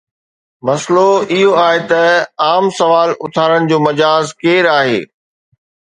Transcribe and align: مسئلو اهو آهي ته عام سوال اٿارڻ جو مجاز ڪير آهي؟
مسئلو 0.65 1.09
اهو 1.35 1.49
آهي 1.67 1.79
ته 1.89 2.03
عام 2.45 2.65
سوال 2.79 3.09
اٿارڻ 3.25 3.59
جو 3.69 3.77
مجاز 3.87 4.25
ڪير 4.41 4.63
آهي؟ 4.79 4.99